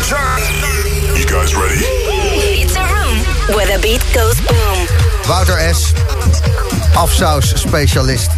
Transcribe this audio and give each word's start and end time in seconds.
You 0.00 1.26
guys 1.26 1.54
ready? 1.54 1.84
It's 1.84 2.74
a 2.74 2.80
room 2.80 3.18
where 3.54 3.66
the 3.66 3.78
beat 3.82 4.02
goes 4.14 4.40
boom. 4.40 4.86
Wouter 5.28 5.58
S. 5.58 5.92
Afsaus 6.94 7.52
specialist. 7.60 8.30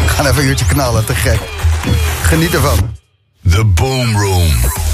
We 0.00 0.08
gaan 0.08 0.26
even 0.26 0.42
een 0.42 0.48
uurtje 0.48 0.66
knallen, 0.66 1.04
te 1.04 1.14
gek. 1.14 1.40
Geniet 2.22 2.54
ervan. 2.54 2.96
The 3.50 3.64
Boom 3.64 4.16
Room. 4.16 4.89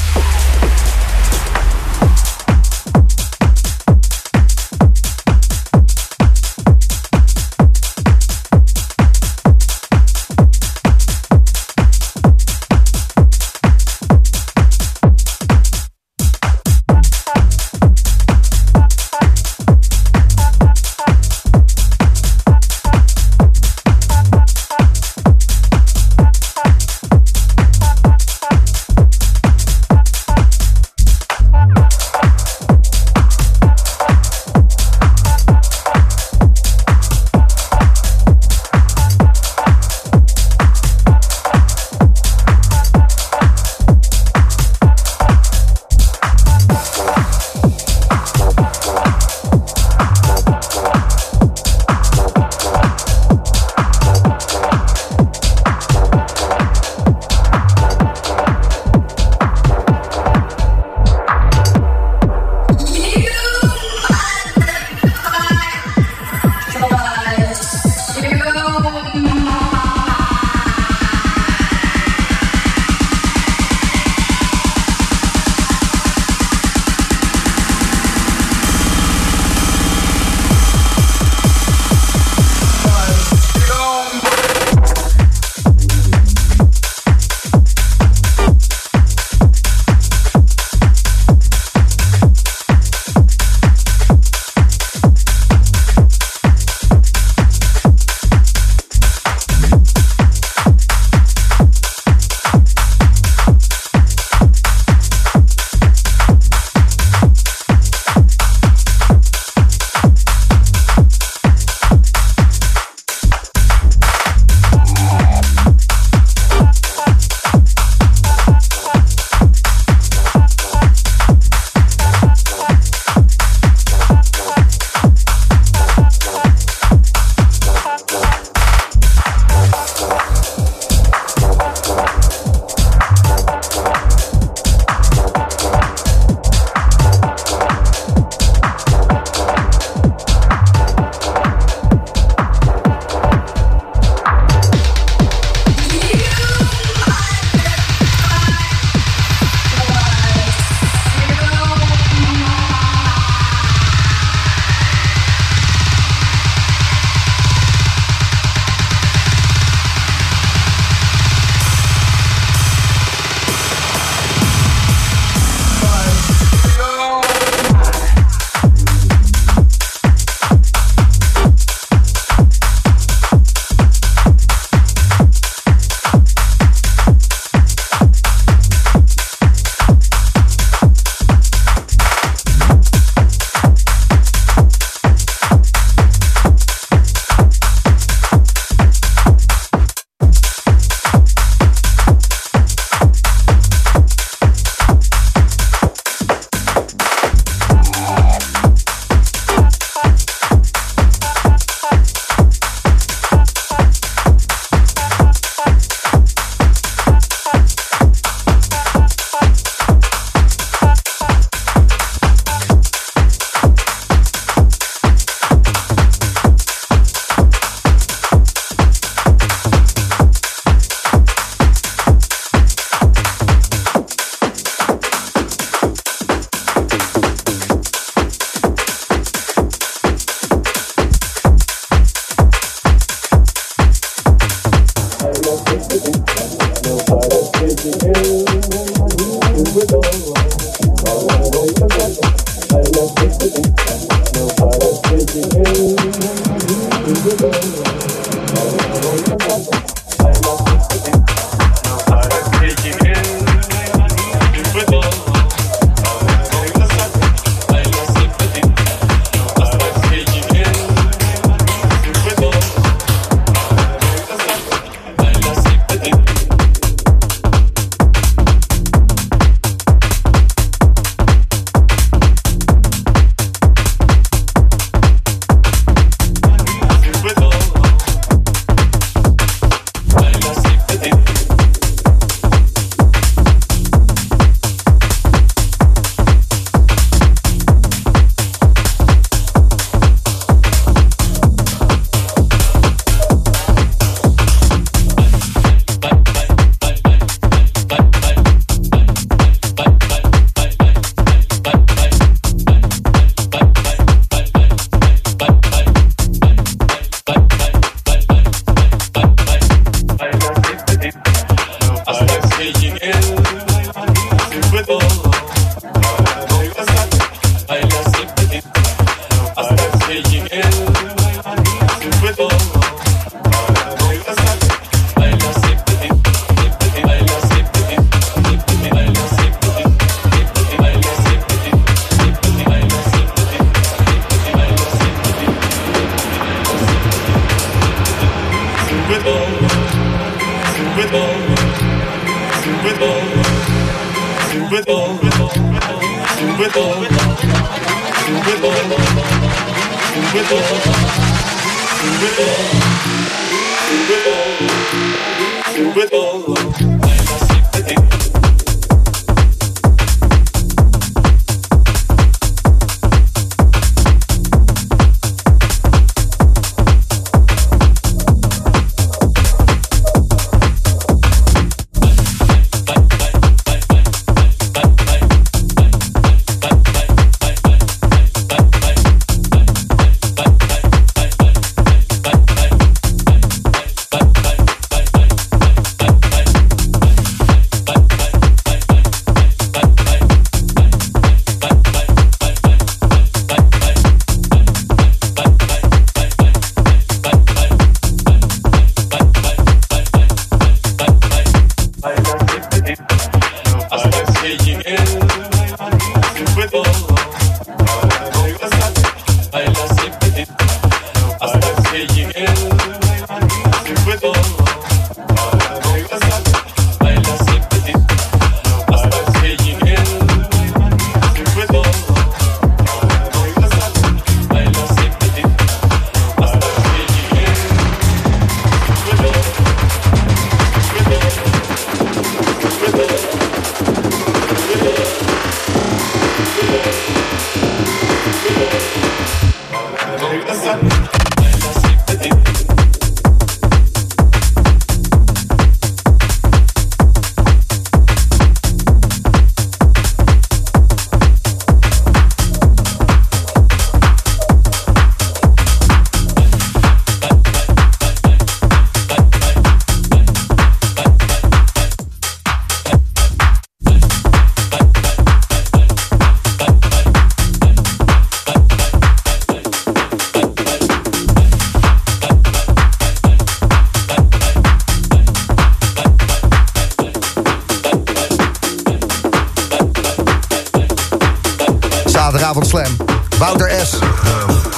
zaterdagavond 482.26 482.67
slam. 482.67 482.96
Wouter 483.38 483.69
S. 483.69 483.99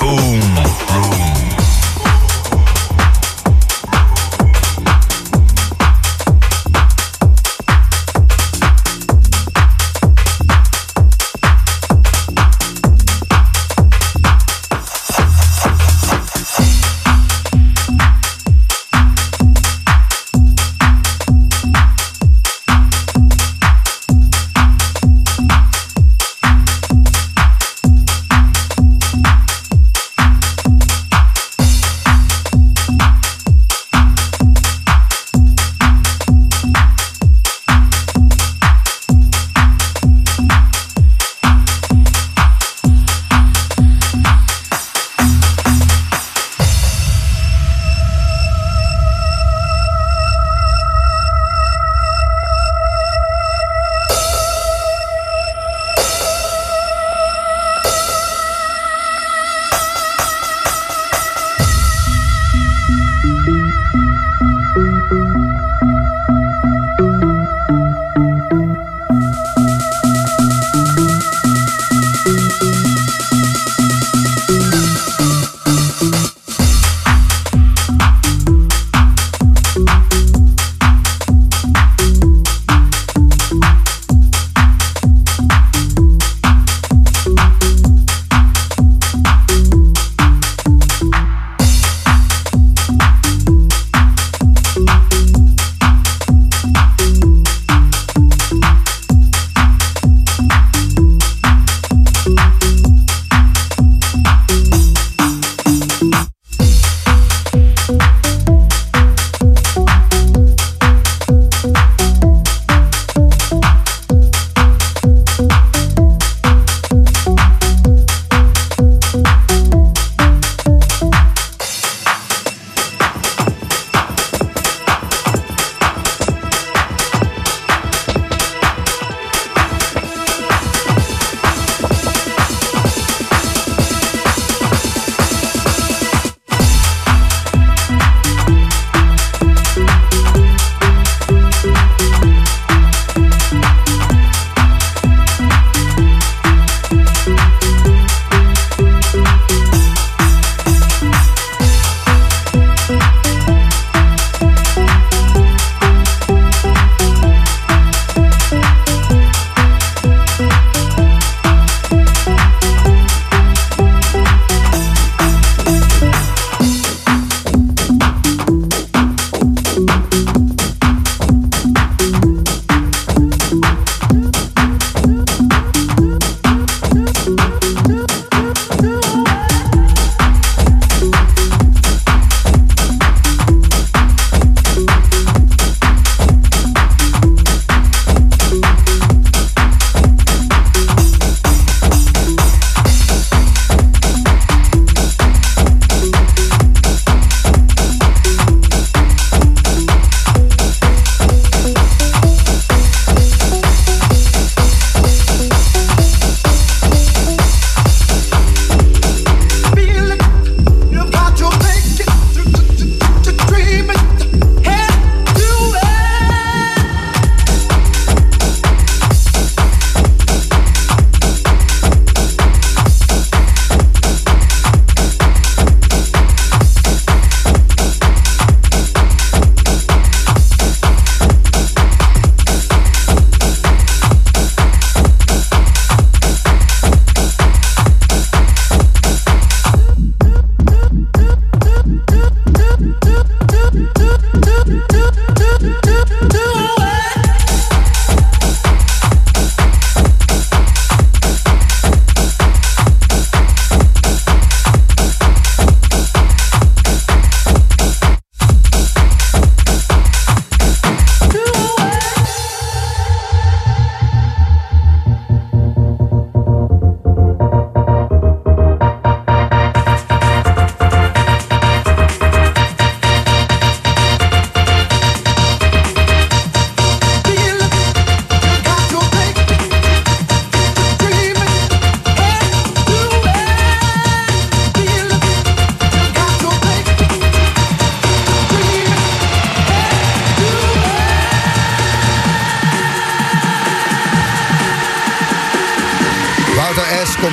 Boom. 0.01 1.28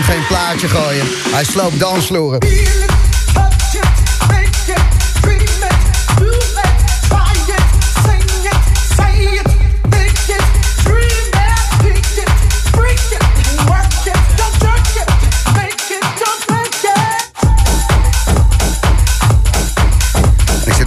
Geen 0.05 0.27
plaatje 0.27 0.67
gooien. 0.67 1.05
Hij 1.31 1.43
sloopt 1.43 1.79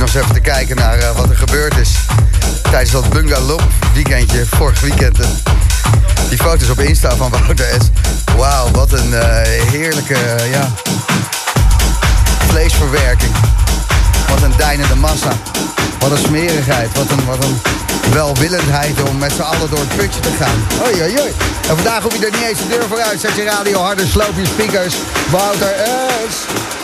eens 0.08 0.16
even 0.16 0.34
te 0.34 0.40
kijken 0.40 0.76
naar 0.76 0.98
uh, 0.98 1.16
wat 1.16 1.30
er 1.30 1.36
gebeurd 1.36 1.76
is 1.76 1.94
tijdens 2.62 2.90
dat 2.90 3.08
bungalow 3.08 3.60
weekendje 3.94 4.46
vorig 4.46 4.80
weekend. 4.80 5.18
Die 6.28 6.38
foto's 6.38 6.68
op 6.68 6.80
Insta 6.80 7.16
van 7.16 7.30
Wouter 7.30 7.66
S. 7.80 7.86
Wauw, 8.36 8.70
wat 8.70 8.92
een 8.92 9.10
uh, 9.10 9.20
heerlijke 9.70 10.14
uh, 10.14 10.50
ja, 10.50 10.68
vleesverwerking. 12.48 13.32
Wat 14.28 14.42
een 14.42 14.52
deinende 14.56 14.94
massa. 14.94 15.32
Wat 15.98 16.10
een 16.10 16.18
smerigheid. 16.18 16.88
Wat 16.96 17.10
een, 17.10 17.24
wat 17.26 17.44
een 17.44 17.60
welwillendheid 18.12 19.02
om 19.08 19.18
met 19.18 19.32
z'n 19.32 19.42
allen 19.42 19.70
door 19.70 19.78
het 19.78 19.96
putje 19.96 20.20
te 20.20 20.30
gaan. 20.38 20.86
Oei, 20.86 21.02
oei. 21.02 21.32
En 21.68 21.74
vandaag 21.74 22.02
hoef 22.02 22.18
je 22.18 22.26
er 22.26 22.32
niet 22.32 22.48
eens 22.48 22.58
de 22.58 22.68
deur 22.68 22.84
voor 22.88 23.00
uit. 23.00 23.20
Zet 23.20 23.36
je 23.36 23.44
radio 23.44 23.80
harder, 23.80 24.06
sloop 24.06 24.32
je 24.36 24.46
speakers. 24.46 24.94
Wouter 25.30 25.74
S. 26.28 26.77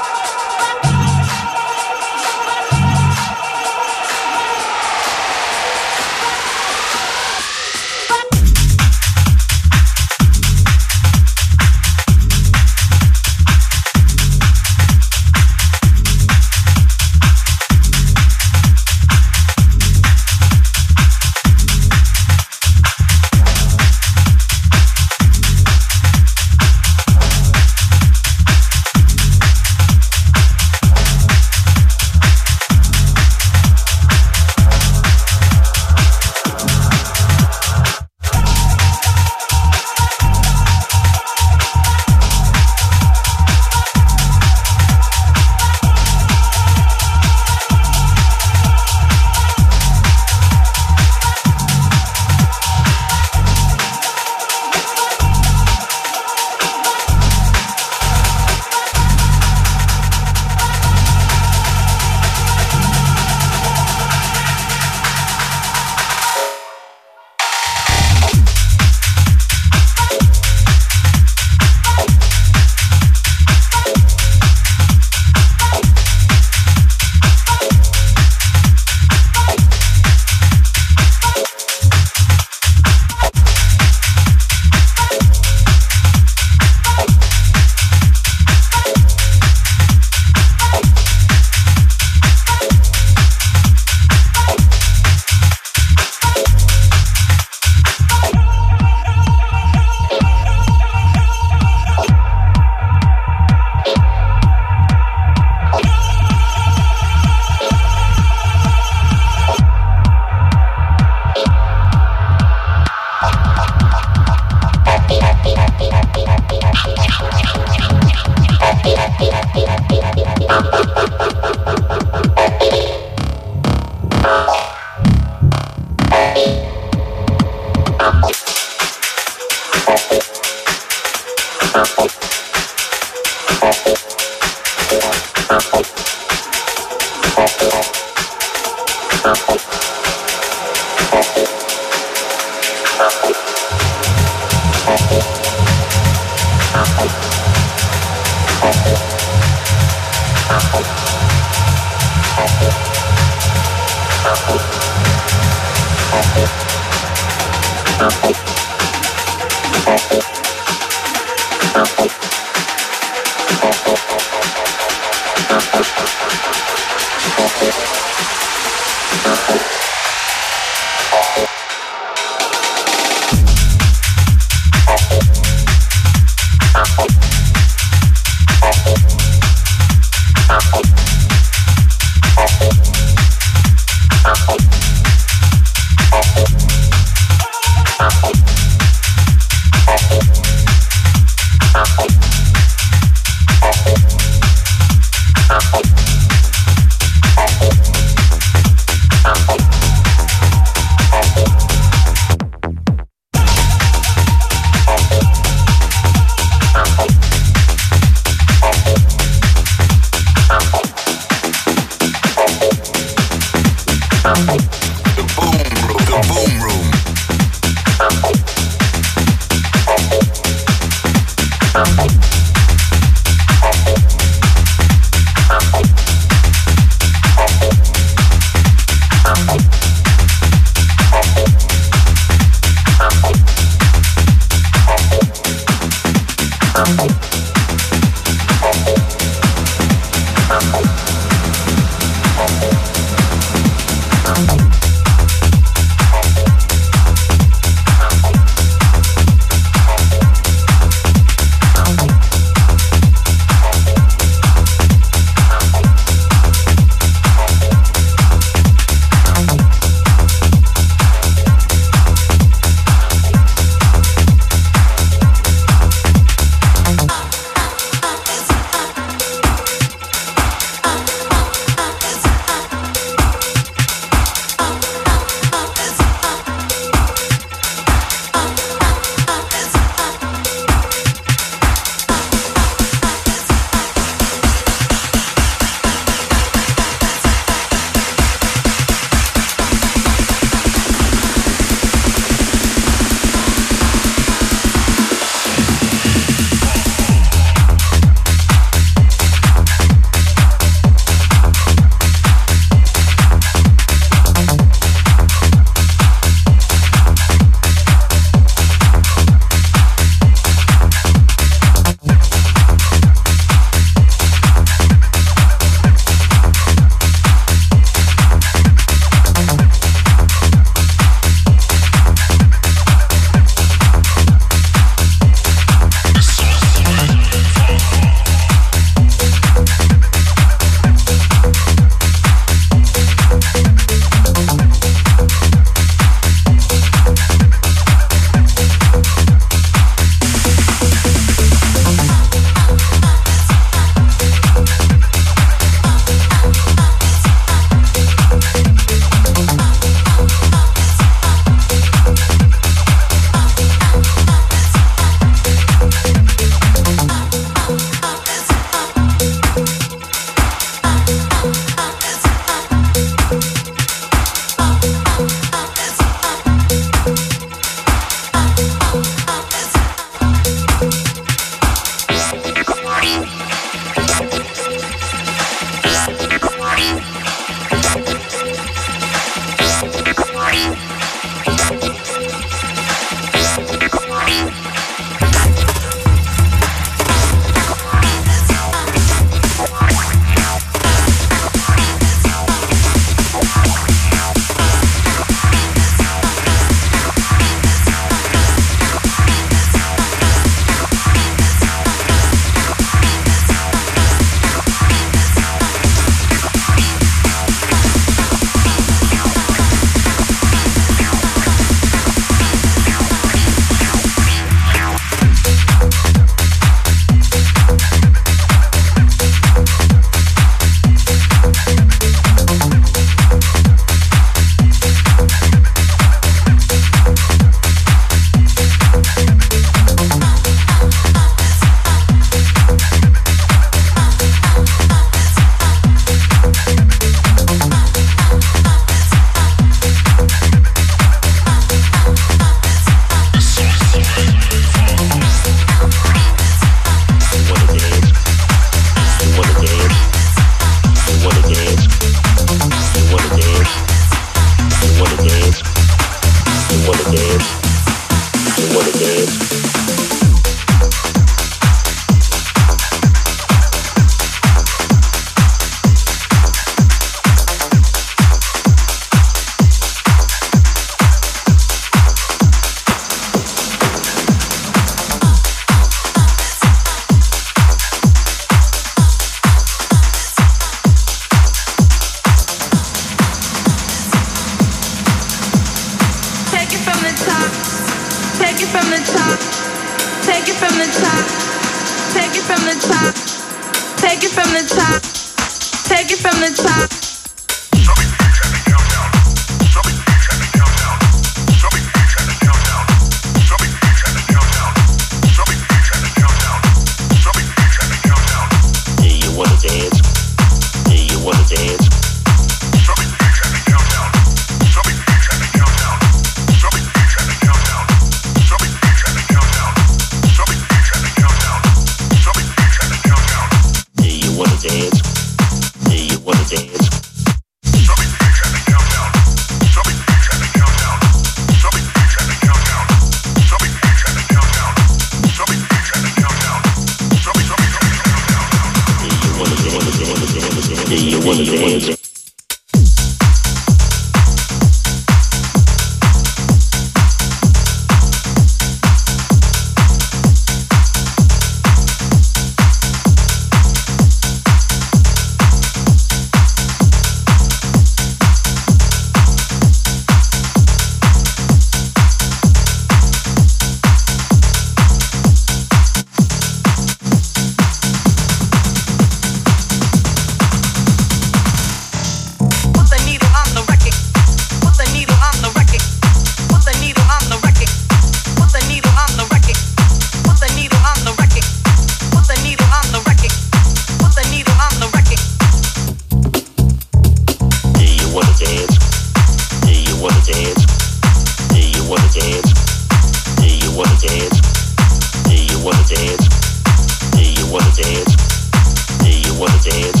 dance. 599.63 600.00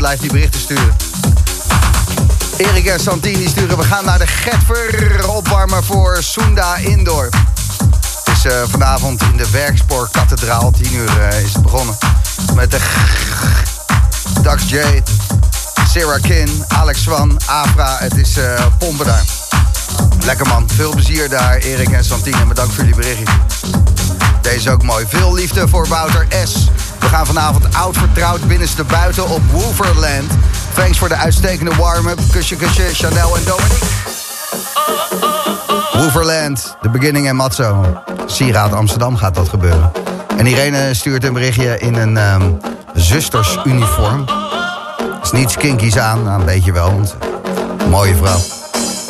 Blijft 0.00 0.20
die 0.20 0.32
berichten 0.32 0.60
sturen. 0.60 0.96
Erik 2.56 2.86
en 2.86 3.00
Santini 3.00 3.48
sturen. 3.48 3.76
We 3.78 3.84
gaan 3.84 4.04
naar 4.04 4.18
de 4.18 4.26
Getver 4.26 5.28
opwarmen 5.28 5.84
voor 5.84 6.22
Sunda 6.22 6.76
Indoor. 6.76 7.28
Het 8.24 8.36
is 8.36 8.44
uh, 8.44 8.62
vanavond 8.68 9.22
in 9.22 9.36
de 9.36 9.50
Werkspoorkathedraal. 9.50 10.70
10 10.70 10.94
uur 10.94 11.10
uh, 11.18 11.42
is 11.42 11.52
het 11.52 11.62
begonnen. 11.62 11.96
Met 12.54 12.70
de 12.70 12.78
Dax 14.42 14.62
J, 14.68 14.76
Sarah 15.88 16.22
Kin, 16.22 16.64
Alex 16.68 17.02
Swan, 17.02 17.38
Afra. 17.46 17.96
Het 17.98 18.16
is 18.16 18.36
uh, 18.36 18.66
pompen 18.78 19.06
daar. 19.06 19.24
Lekker 20.24 20.46
man. 20.46 20.68
Veel 20.74 20.90
plezier 20.90 21.28
daar, 21.28 21.56
Erik 21.56 21.90
en 21.90 22.04
Santini. 22.04 22.44
Bedankt 22.44 22.74
voor 22.74 22.84
jullie 22.84 23.00
berichtje. 23.00 23.89
Deze 24.42 24.70
ook 24.70 24.82
mooi. 24.82 25.06
Veel 25.08 25.34
liefde 25.34 25.68
voor 25.68 25.86
Wouter 25.86 26.26
S. 26.44 26.70
We 26.98 27.06
gaan 27.06 27.26
vanavond 27.26 27.74
oud 27.74 27.96
vertrouwd 27.96 28.48
binnenste 28.48 28.84
buiten 28.84 29.28
op 29.28 29.40
Wolverland. 29.50 30.30
Thanks 30.74 30.98
voor 30.98 31.08
de 31.08 31.14
uitstekende 31.14 31.74
warm-up. 31.74 32.18
Kusje, 32.30 32.56
kusje, 32.56 32.88
Chanel 32.92 33.36
en 33.36 33.44
Dominique. 33.44 33.86
Wolverland, 35.92 36.76
The 36.82 36.88
Beginning 36.90 37.28
en 37.28 37.36
Matzo. 37.36 38.02
Sieraad 38.26 38.72
Amsterdam 38.72 39.16
gaat 39.16 39.34
dat 39.34 39.48
gebeuren. 39.48 39.92
En 40.36 40.46
Irene 40.46 40.94
stuurt 40.94 41.24
een 41.24 41.32
berichtje 41.32 41.78
in 41.78 41.94
een 41.94 42.16
um, 42.16 42.58
zustersuniform. 42.94 44.24
Is 45.22 45.30
niets 45.30 45.56
kinkies 45.56 45.98
aan, 45.98 46.22
nou, 46.22 46.40
een 46.40 46.46
beetje 46.46 46.72
wel. 46.72 46.92
Want, 46.92 47.16
mooie 47.88 48.16
vrouw. 48.16 48.59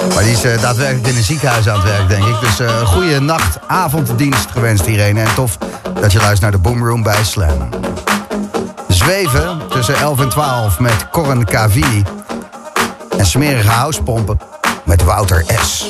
Maar 0.09 0.23
die 0.23 0.33
is 0.33 0.45
uh, 0.45 0.63
daadwerkelijk 0.63 1.07
in 1.07 1.17
een 1.17 1.23
ziekenhuis 1.23 1.69
aan 1.69 1.81
het 1.81 1.85
werk, 1.85 2.09
denk 2.09 2.25
ik. 2.25 2.41
Dus 2.41 2.61
uh, 2.61 2.87
goede 2.87 3.21
nacht, 3.21 3.59
avonddienst 3.67 4.51
gewenst, 4.51 4.87
Irene. 4.87 5.21
En 5.21 5.35
tof 5.35 5.59
dat 6.01 6.13
je 6.13 6.19
luistert 6.19 6.41
naar 6.41 6.51
de 6.51 6.59
Boomroom 6.59 7.03
bij 7.03 7.25
Slam. 7.25 7.69
Zweven 8.89 9.61
tussen 9.71 9.95
11 9.95 10.21
en 10.21 10.29
12 10.29 10.79
met 10.79 11.09
Corren 11.11 11.45
KV. 11.45 11.83
En 13.17 13.27
smerige 13.27 13.69
housepompen 13.69 14.39
met 14.85 15.05
Wouter 15.05 15.45
S. 15.63 15.85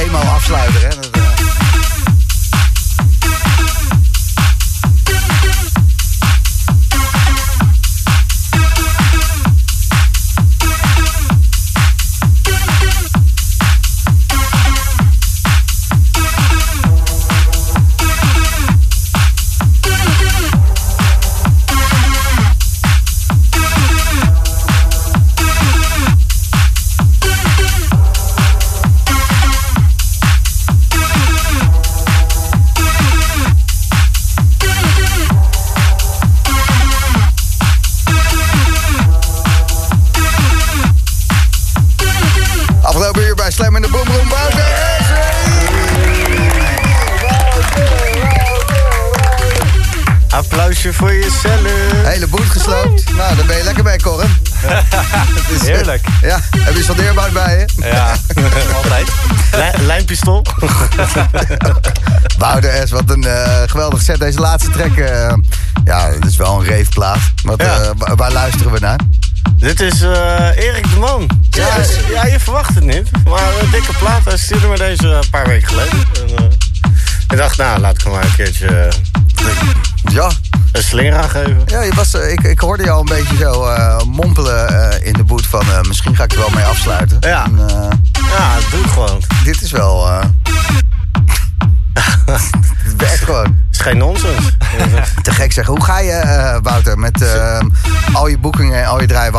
eenmaal 0.00 0.34
afsluiten, 0.34 0.80
Hè? 0.80 1.19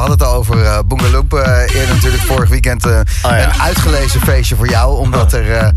Hadden 0.01 0.19
het 0.19 0.27
al 0.27 0.35
over 0.35 0.85
Boongaloop 0.85 1.33
eh, 1.33 1.75
eerder 1.75 1.95
natuurlijk 1.95 2.23
vorig 2.23 2.49
weekend. 2.49 2.85
eh, 2.85 2.99
ja. 3.21 3.43
Een 3.43 3.61
uitgelezen 3.61 4.21
feestje 4.21 4.55
voor 4.55 4.69
jou. 4.69 4.97
Omdat 4.97 5.33
er, 5.33 5.73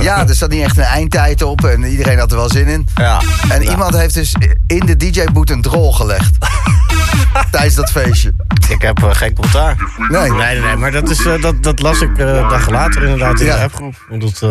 ja, 0.00 0.28
er 0.28 0.34
zat 0.34 0.50
niet 0.50 0.62
echt 0.62 0.76
een 0.76 0.82
eindtijd 0.82 1.42
op. 1.42 1.64
En 1.64 1.84
iedereen 1.84 2.18
had 2.18 2.30
er 2.30 2.36
wel 2.36 2.48
zin 2.48 2.66
in. 2.66 2.88
Ja. 2.94 3.20
En 3.48 3.62
iemand 3.62 3.96
heeft 3.96 4.14
dus 4.14 4.34
in 4.66 4.86
de 4.86 4.96
DJ-boot 4.96 5.50
een 5.50 5.62
drol 5.62 5.92
gelegd. 5.92 6.34
Tijdens 7.50 7.74
dat 7.74 7.90
feestje. 7.90 8.32
Ik 8.68 8.82
heb 8.82 9.02
uh, 9.02 9.10
geen 9.12 9.34
commentaar. 9.34 9.76
Nee. 10.08 10.20
Nee, 10.20 10.30
nee, 10.30 10.60
nee, 10.60 10.76
maar 10.76 10.90
dat, 10.90 11.10
is, 11.10 11.22
dat, 11.40 11.62
dat 11.62 11.80
las 11.80 12.00
ik 12.00 12.10
uh, 12.18 12.50
dagen 12.50 12.72
later 12.72 13.02
inderdaad 13.02 13.40
in 13.40 13.46
de 13.46 13.54
appgroep. 13.54 13.94
Omdat 14.10 14.40
uh, 14.44 14.50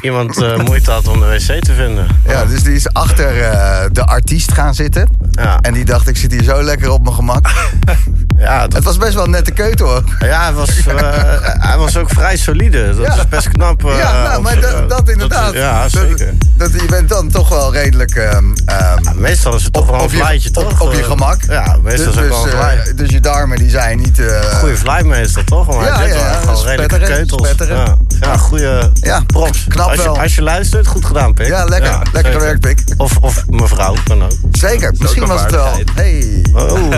iemand 0.00 0.42
uh, 0.42 0.56
moeite 0.56 0.90
had 0.90 1.08
om 1.08 1.20
de 1.20 1.26
wc 1.26 1.62
te 1.62 1.74
vinden. 1.74 2.06
Ja, 2.26 2.44
dus 2.44 2.62
die 2.62 2.74
is 2.74 2.92
achter 2.92 3.36
uh, 3.36 3.80
de 3.92 4.04
artiest 4.04 4.52
gaan 4.52 4.74
zitten. 4.74 5.08
Ja. 5.30 5.60
En 5.60 5.72
die 5.72 5.84
dacht, 5.84 6.08
ik 6.08 6.16
zit 6.16 6.32
hier 6.32 6.42
zo 6.42 6.62
lekker 6.62 6.90
op 6.90 7.02
mijn 7.02 7.14
gemak. 7.14 7.50
Ja, 8.40 8.60
dat, 8.60 8.72
Het 8.72 8.84
was 8.84 8.96
best 8.96 9.14
wel 9.14 9.24
een 9.24 9.30
nette 9.30 9.50
keutel 9.50 9.86
hoor. 9.86 10.02
ja 10.18 10.42
hij, 10.42 10.52
was, 10.52 10.68
uh, 10.86 10.94
hij 11.42 11.76
was 11.78 11.96
ook 11.96 12.10
vrij 12.10 12.36
solide. 12.36 12.94
Dat 12.94 13.06
Ja. 13.06 13.14
is 13.16 13.28
best 13.28 13.48
knap. 13.48 13.84
uh, 13.84 13.98
ja, 13.98 14.12
nou, 14.22 14.36
op 14.36 14.42
maar 14.42 14.60
dat, 14.60 14.72
uh, 14.72 14.88
dat 14.88 15.08
inderdaad. 15.08 15.52
ja, 15.52 15.88
zeker. 15.88 16.34
Dat, 16.56 16.72
je 16.72 16.86
bent 16.90 17.08
dan 17.08 17.28
toch 17.28 17.48
wel 17.48 17.72
redelijk... 17.72 18.14
ehm, 18.14 18.44
ehm, 18.66 18.98
Meestal 19.14 19.54
is 19.54 19.62
het 19.64 19.72
toch 19.72 19.82
op, 19.82 19.88
wel 19.90 19.98
een 19.98 20.04
op, 20.04 20.10
je, 20.10 20.16
vlaitje, 20.16 20.50
toch? 20.50 20.72
op, 20.72 20.80
op 20.80 20.92
je 20.92 20.98
Uh, 20.98 21.04
gemak. 21.06 21.42
Ja, 21.48 21.76
meestal 21.82 21.82
dus, 21.84 21.92
is 21.98 22.04
het 22.04 22.14
ook 22.16 22.20
dus, 22.22 22.28
wel 22.28 22.42
een 22.44 22.50
eh, 22.50 22.56
vlaai. 22.58 22.94
dus 22.94 23.10
je 23.10 23.20
darmen 23.20 23.58
die 23.58 23.70
zijn 23.70 23.98
niet... 23.98 24.18
eh, 24.18 24.40
Goeie 24.42 24.76
vlaai 24.76 25.04
meestal, 25.04 25.44
toch? 25.44 25.66
Maar 25.66 25.84
Ja, 25.84 25.98
dit 26.04 26.14
ja, 26.14 26.18
ja, 26.18 26.32
gewoon 26.40 26.64
redelijke 26.64 26.98
keutels. 26.98 27.46
spetteren. 27.48 27.76
Ja, 27.76 27.96
ja 28.20 28.36
goede 28.36 28.90
Ja, 29.00 29.20
props. 29.26 29.64
knap 29.68 29.88
als 29.88 29.96
je, 29.96 30.02
wel. 30.02 30.18
Als 30.20 30.34
je 30.34 30.42
luistert, 30.42 30.86
goed 30.86 31.04
gedaan, 31.04 31.34
Pik. 31.34 31.46
Ja, 31.46 31.64
lekker. 31.64 31.98
lekker 32.12 32.32
gewerkt, 32.32 32.60
Pik. 32.60 32.82
Of, 32.96 33.16
of 33.20 33.44
mevrouw, 33.48 33.94
kan 34.04 34.22
ook. 34.24 34.32
Zeker, 34.52 34.94
misschien 34.98 35.26
was 35.26 35.40
het 35.42 35.50
wel... 35.50 35.72
Hey, 35.94 36.42
Oh, 36.52 36.70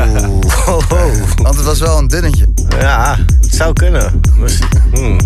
oh, 0.67 0.77
oh. 0.91 1.13
want 1.43 1.57
het 1.57 1.65
was 1.65 1.79
wel 1.81 1.99
een 1.99 2.09
dunnetje. 2.09 2.47
Ja, 2.81 3.17
het 3.41 3.55
zou 3.55 3.73
kunnen. 3.73 4.21
Dus, 4.39 4.59
hmm. 4.93 5.21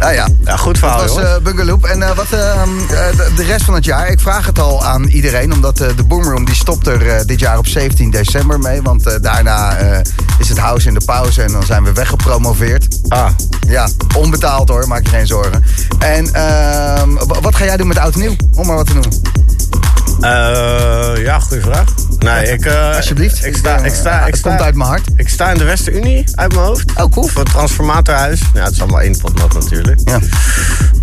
Ja, 0.00 0.10
ja. 0.10 0.28
Ja, 0.44 0.56
goed 0.56 0.78
verhaal, 0.78 0.98
was 1.00 1.08
jongens. 1.08 1.26
eh 1.28 1.36
Bungaloop. 1.42 1.84
En 1.84 2.02
eh, 2.02 2.16
wat 2.16 2.26
ehm, 2.32 2.68
eh, 2.78 3.16
de, 3.16 3.30
de 3.36 3.42
rest 3.44 3.64
van 3.64 3.74
het 3.74 3.84
jaar, 3.84 4.08
ik 4.08 4.20
vraag 4.20 4.46
het 4.46 4.58
al 4.58 4.84
aan 4.84 5.04
iedereen, 5.04 5.52
omdat 5.52 5.76
de 5.76 5.94
Boomroom 6.08 6.44
die 6.44 6.54
stopt 6.54 6.86
er 6.86 7.26
dit 7.26 7.40
jaar 7.40 7.58
op 7.58 7.66
17 7.66 8.10
december 8.10 8.58
mee. 8.58 8.82
Want 8.82 9.22
daarna 9.22 9.76
is 10.38 10.48
het 10.48 10.58
house 10.58 10.88
in 10.88 10.94
de 10.94 11.04
pauze 11.04 11.42
en 11.42 11.52
dan 11.52 11.62
zijn 11.62 11.84
we 11.84 11.92
weggepromoveerd. 11.92 12.98
Ah, 13.08 13.28
Ja, 13.68 13.88
onbetaald 14.16 14.68
hoor, 14.68 14.88
maak 14.88 15.02
je 15.02 15.08
geen 15.08 15.26
zorgen. 15.26 15.64
En 15.98 16.34
ehm, 16.34 17.14
wa- 17.14 17.40
wat 17.40 17.54
ga 17.56 17.64
jij 17.64 17.76
doen 17.76 17.86
met 17.88 17.98
Oud 17.98 18.14
en 18.14 18.20
Nieuw? 18.20 18.36
Om 18.54 18.66
maar 18.66 18.76
wat 18.76 18.86
te 18.86 18.92
noemen. 18.92 19.20
ja, 21.22 21.38
goede 21.40 21.62
vraag. 21.62 21.84
Nee, 22.18 22.52
ik... 22.52 22.66
Alsjeblieft. 22.96 23.44
Ik 23.44 23.56
sta, 23.56 23.76
ik 23.76 23.94
sta, 23.94 24.26
ik 24.26 24.36
sta, 24.36 24.58
uit 24.58 24.74
mijn 24.74 24.85
hart. 24.86 25.06
ik 25.16 25.28
sta 25.28 25.50
in 25.50 25.58
de 25.58 25.64
Westerunie 25.64 26.24
uit 26.34 26.52
mijn 26.54 26.64
hoofd. 26.66 26.90
Oh, 26.94 27.10
cool. 27.12 27.26
Voor 27.26 27.42
het 27.42 27.50
transformatorhuis. 27.50 28.40
Ja, 28.54 28.62
het 28.64 28.72
is 28.72 28.80
allemaal 28.80 29.00
één 29.00 29.18
potnat 29.18 29.52
natuurlijk. 29.54 30.00
Ja. 30.04 30.18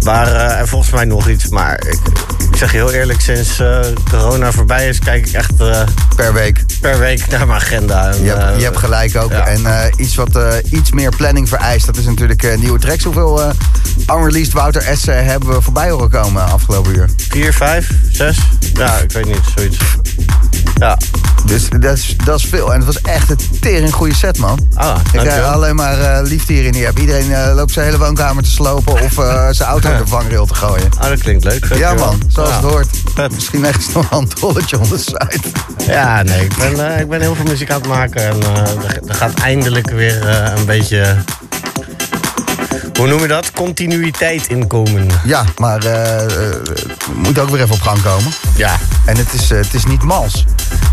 Maar, 0.03 0.35
eh, 0.35 0.59
en 0.59 0.67
volgens 0.67 0.91
mij 0.91 1.05
nog 1.05 1.27
iets. 1.27 1.47
Maar 1.47 1.73
ik, 1.87 1.99
ik 2.51 2.55
zeg 2.57 2.71
je 2.71 2.77
heel 2.77 2.91
eerlijk, 2.91 3.21
sinds 3.21 3.59
eh, 3.59 3.79
corona 4.09 4.51
voorbij 4.51 4.89
is, 4.89 4.99
kijk 4.99 5.27
ik 5.27 5.33
echt 5.33 5.59
eh, 5.59 5.81
Per 6.15 6.33
week. 6.33 6.63
per 6.81 6.99
week 6.99 7.27
naar 7.27 7.47
mijn 7.47 7.59
agenda. 7.59 8.11
En, 8.11 8.23
Je 8.23 8.29
hebt, 8.29 8.57
je 8.57 8.63
hebt 8.63 8.77
gelijk 8.77 9.15
ook. 9.15 9.31
ja. 9.31 9.47
En 9.47 9.91
iets 9.97 10.15
wat 10.15 10.39
iets 10.69 10.91
meer 10.91 11.15
planning 11.15 11.49
vereist, 11.49 11.85
dat 11.85 11.97
is 11.97 12.05
natuurlijk 12.05 12.57
nieuwe 12.59 12.79
tracks. 12.79 13.03
Hoeveel 13.03 13.41
unreleased 14.07 14.53
Wouter 14.53 14.97
S. 14.97 15.05
hebben 15.05 15.49
we 15.49 15.61
voorbij 15.61 15.89
horen 15.89 16.09
komen 16.09 16.43
afgelopen 16.51 16.95
uur? 16.95 17.09
Vier, 17.29 17.53
vijf, 17.53 17.89
zes? 18.11 18.37
Ja, 18.73 18.97
ik 18.97 19.11
weet 19.11 19.25
niet, 19.25 19.41
zoiets. 19.55 19.77
Ja. 20.79 20.97
Dus 21.45 21.69
dat 21.69 21.97
is, 21.97 22.15
dat 22.25 22.39
is 22.39 22.45
veel. 22.45 22.71
En 22.73 22.77
het 22.77 22.85
was 22.85 23.01
echt 23.01 23.29
een 23.29 23.37
tering 23.59 23.93
goede 23.93 24.15
set, 24.15 24.37
man. 24.37 24.67
Ah, 24.73 24.97
Ik 25.11 25.19
krijg 25.19 25.43
alleen 25.43 25.75
maar 25.75 25.99
eh, 25.99 26.27
liefde 26.27 26.53
hier 26.53 26.65
in 26.65 26.71
die 26.71 26.87
app. 26.87 26.99
Iedereen 26.99 27.33
eh, 27.33 27.53
loopt 27.55 27.71
zijn 27.71 27.85
hele 27.85 27.97
woonkamer 27.97 28.43
te 28.43 28.49
slopen 28.49 28.93
of 28.93 29.17
eh, 29.17 29.47
zijn 29.51 29.69
auto 29.69 29.91
op 29.91 29.97
de 29.97 30.07
vangrail 30.07 30.45
te 30.45 30.55
gooien. 30.55 30.89
Ah, 30.99 31.09
dat 31.09 31.19
klinkt 31.19 31.43
leuk. 31.43 31.65
Ja 31.75 31.93
man, 31.93 32.21
zoals 32.27 32.49
Ja. 32.49 32.55
het 32.55 32.63
hoort. 32.65 32.87
Vet. 33.15 33.31
Misschien 33.33 33.61
wel 33.93 34.05
een 34.09 34.29
dolletje 34.39 34.79
onder 34.79 34.97
de 34.97 35.03
site. 35.03 35.39
Ja, 35.87 36.21
nee, 36.23 36.43
ik 36.43 36.55
ben, 36.57 36.99
ik 36.99 37.09
ben 37.09 37.21
heel 37.21 37.35
veel 37.35 37.45
muziek 37.45 37.71
aan 37.71 37.79
het 37.79 37.87
maken. 37.89 38.21
En 38.29 38.41
er, 38.43 38.99
er 39.07 39.15
gaat 39.15 39.33
eindelijk 39.39 39.89
weer 39.89 40.27
een 40.57 40.65
beetje... 40.65 41.15
Hoe 42.97 43.07
noem 43.07 43.21
je 43.21 43.27
dat? 43.27 43.51
Continuïteit 43.51 44.47
inkomen. 44.47 45.07
Ja, 45.25 45.43
maar 45.57 45.85
eh, 45.85 46.25
moet 47.15 47.39
ook 47.39 47.49
weer 47.49 47.61
even 47.61 47.75
op 47.75 47.81
gang 47.81 48.01
komen. 48.01 48.31
Ja. 48.55 48.77
En 49.05 49.17
het 49.17 49.33
is, 49.33 49.51
eh, 49.51 49.57
het 49.57 49.73
is 49.73 49.85
niet 49.85 50.03
mals. 50.03 50.45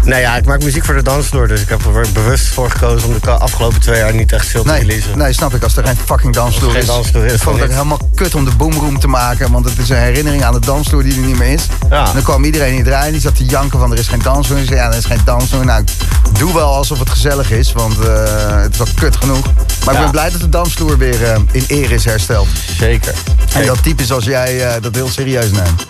Nee, 0.05 0.21
ja, 0.21 0.37
ik 0.37 0.45
maak 0.45 0.63
muziek 0.63 0.85
voor 0.85 0.95
de 0.95 1.03
dansvloer. 1.03 1.49
Dus 1.49 1.61
ik 1.61 1.69
heb 1.69 1.81
er 1.85 2.07
bewust 2.13 2.47
voor 2.47 2.71
gekozen 2.71 3.09
om 3.09 3.15
de 3.23 3.31
afgelopen 3.31 3.81
twee 3.81 3.99
jaar 3.99 4.15
niet 4.15 4.33
echt 4.33 4.47
veel 4.47 4.63
te 4.63 4.69
Nee, 4.71 4.81
releasen. 4.81 5.19
nee, 5.19 5.33
snap 5.33 5.55
ik. 5.55 5.63
Als 5.63 5.77
er 5.77 5.85
geen 5.87 5.97
fucking 6.05 6.35
dansvloer 6.35 6.71
er 6.71 6.77
is. 6.77 6.85
geen 6.85 6.95
dansvloer 6.95 7.25
is, 7.25 7.33
ik 7.33 7.39
vond 7.41 7.61
het 7.61 7.71
helemaal 7.71 7.99
kut 8.15 8.35
om 8.35 8.45
de 8.45 8.55
boomroom 8.57 8.99
te 9.01 9.09
maken. 9.09 9.53
Want 9.53 9.65
het 9.65 9.79
is 9.79 9.89
een 9.89 9.97
herinnering 9.97 10.45
aan 10.45 10.53
de 10.53 10.61
dansvloer 10.61 11.03
die 11.03 11.13
er 11.15 11.27
niet 11.27 11.39
meer 11.39 11.53
is. 11.53 11.63
Ja. 11.91 12.13
Dan 12.13 12.23
kwam 12.23 12.45
iedereen 12.45 12.75
niet 12.75 12.85
draaien. 12.85 13.13
Die 13.13 13.21
zat 13.21 13.37
te 13.37 13.45
janken 13.45 13.79
van 13.79 13.93
er 13.93 13.99
is 13.99 14.09
geen 14.09 14.23
dansvloer. 14.23 14.59
Ik 14.59 14.67
zei, 14.67 14.77
ja, 14.79 14.91
er 14.91 14.97
is 14.99 15.05
geen 15.05 15.21
dansvloer. 15.25 15.65
Nou, 15.65 15.83
ik 15.83 16.39
doe 16.39 16.53
wel 16.55 16.75
alsof 16.75 16.99
het 16.99 17.11
gezellig 17.11 17.51
is. 17.51 17.73
Want 17.73 17.97
het 17.97 18.73
is 18.73 18.79
wel 18.79 18.87
kut 18.95 19.17
genoeg. 19.17 19.47
Maar 19.85 19.95
ik 19.95 20.01
ben 20.01 20.11
blij 20.11 20.31
dat 20.31 20.41
de 20.41 20.49
dansvloer 20.49 20.99
weer 20.99 21.25
eh, 21.25 21.39
in 21.53 21.65
eer 21.71 21.91
is 21.93 22.05
hersteld. 22.05 22.49
Zeker. 22.79 23.15
En 23.55 23.67
dat 23.67 23.83
type 23.83 24.05
zoals 24.05 24.25
jij 24.25 24.67
eh, 24.67 24.83
dat 24.83 24.95
heel 24.95 25.09
serieus 25.09 25.51
neemt. 25.51 25.87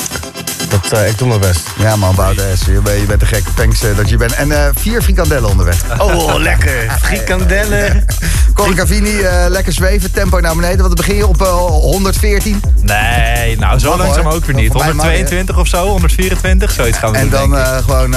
Dat, 0.68 0.92
eh, 0.92 1.08
ik 1.08 1.18
doe 1.18 1.28
mijn 1.28 1.40
best. 1.40 1.60
Ja 1.78 1.96
man, 1.96 2.14
S. 2.54 2.64
Je 2.66 2.80
bent, 2.82 3.00
je 3.00 3.06
bent 3.06 3.20
te 3.20 3.26
gek. 3.26 3.42
Thanks 3.54 3.82
eh, 3.82 3.96
dat 3.96 4.08
je 4.08 4.16
bent. 4.16 4.32
En 4.32 4.72
vier 4.74 5.02
frikandellen 5.02 5.48
onderweg. 5.48 5.76
Oh, 5.98 6.34
lekker. 6.38 6.92
Frikandellen. 7.02 8.04
Corrie 8.54 8.74
Cavini, 8.74 9.20
eh, 9.20 9.44
lekker 9.48 9.72
zweven. 9.72 10.12
Tempo 10.12 10.40
naar 10.40 10.54
beneden. 10.56 10.76
Want 10.78 10.96
dan 10.96 11.06
begin 11.06 11.14
je 11.16 11.26
op 11.26 11.42
eh, 11.42 11.48
114. 11.66 12.62
Nee, 12.82 13.56
nou 13.58 13.78
zo 13.78 13.88
Mag, 13.88 13.98
langzaam 13.98 14.24
hoor. 14.24 14.32
ook 14.32 14.44
weer 14.44 14.54
niet. 14.54 14.72
Voor 14.72 14.80
mij 14.80 14.92
mag, 14.92 15.04
122 15.04 15.58
of 15.58 15.66
zo, 15.68 15.86
124, 15.88 16.70
zoiets 16.70 16.98
gaan 16.98 17.10
we 17.12 17.16
En 17.18 17.28
doen, 17.28 17.50
dan 17.50 17.58
ik. 17.58 17.64
eh, 17.66 17.76
gewoon 17.76 18.16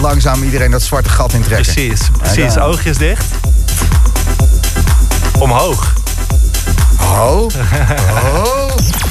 langzaam 0.00 0.42
iedereen 0.42 0.70
dat 0.70 0.82
zwarte 0.82 1.08
gat 1.08 1.32
intrekken. 1.32 1.72
Precies, 1.74 2.00
precies. 2.18 2.54
dan- 2.54 2.62
Oogjes 2.62 2.96
dicht. 2.98 3.24
Omhoog. 5.38 5.92
Oh. 7.08 7.48
Oh. 8.88 8.96